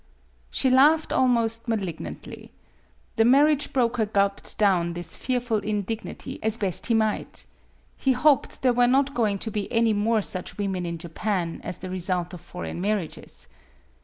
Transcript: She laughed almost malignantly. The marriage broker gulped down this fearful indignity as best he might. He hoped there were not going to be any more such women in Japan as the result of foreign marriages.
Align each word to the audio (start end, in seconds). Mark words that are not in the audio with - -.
She 0.49 0.71
laughed 0.71 1.13
almost 1.13 1.67
malignantly. 1.67 2.49
The 3.17 3.23
marriage 3.23 3.71
broker 3.71 4.07
gulped 4.07 4.57
down 4.57 4.93
this 4.93 5.15
fearful 5.15 5.59
indignity 5.59 6.39
as 6.41 6.57
best 6.57 6.87
he 6.87 6.95
might. 6.95 7.45
He 7.97 8.13
hoped 8.13 8.63
there 8.63 8.73
were 8.73 8.87
not 8.87 9.13
going 9.13 9.37
to 9.37 9.51
be 9.51 9.71
any 9.71 9.93
more 9.93 10.23
such 10.23 10.57
women 10.57 10.87
in 10.87 10.97
Japan 10.97 11.61
as 11.63 11.77
the 11.77 11.89
result 11.91 12.33
of 12.33 12.41
foreign 12.41 12.81
marriages. 12.81 13.47